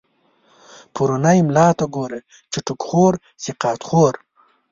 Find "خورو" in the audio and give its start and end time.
2.87-3.17, 3.87-4.19